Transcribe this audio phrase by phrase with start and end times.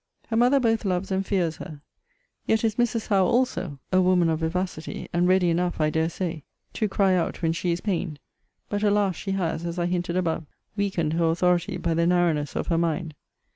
[0.29, 1.79] Her mother both loves and fears her.
[2.47, 3.09] Yet is Mrs.
[3.09, 6.41] Howe also a woman of vivacity, and ready enough, I dare say,
[6.73, 8.19] to cry out when she is pained.
[8.67, 9.15] But, alas!
[9.15, 13.13] she has, as I hinted above, weakened her authority by the narrowness of her mind.